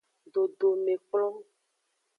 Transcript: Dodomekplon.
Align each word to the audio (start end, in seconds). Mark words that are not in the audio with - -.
Dodomekplon. 0.33 1.35